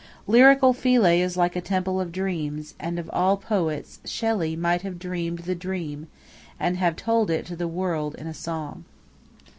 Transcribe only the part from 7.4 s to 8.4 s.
to the world in a